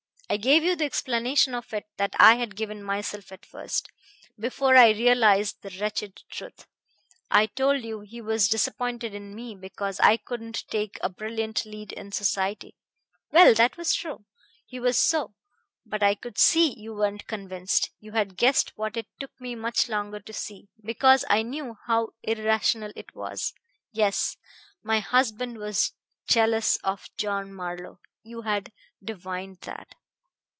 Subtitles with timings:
[0.33, 3.89] I gave you the explanation of it that I had given myself at first,
[4.39, 6.67] before I realized the wretched truth;
[7.29, 11.91] I told you he was disappointed in me because I couldn't take a brilliant lead
[11.91, 12.77] in society.
[13.33, 14.23] Well, that was true.
[14.65, 15.33] He was so.
[15.85, 17.89] But I could see you weren't convinced.
[17.99, 22.13] You had guessed what it took me much longer to see, because I knew how
[22.23, 23.53] irrational it was.
[23.91, 24.37] Yes;
[24.81, 25.91] my husband was
[26.29, 28.71] jealous of John Marlowe; you had
[29.03, 29.95] divined that.